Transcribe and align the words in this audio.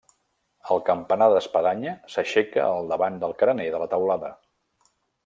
El 0.75 0.79
campanar 0.85 1.27
d'espadanya 1.33 1.93
s'aixeca 2.13 2.65
al 2.71 2.89
davant 2.93 3.21
del 3.25 3.37
carener 3.43 3.69
de 3.77 3.83
la 3.85 3.89
teulada. 3.93 4.33